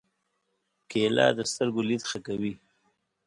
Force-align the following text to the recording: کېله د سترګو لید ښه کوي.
کېله 0.89 1.25
د 1.37 1.39
سترګو 1.51 1.81
لید 1.89 2.01
ښه 2.09 2.19
کوي. 2.27 2.53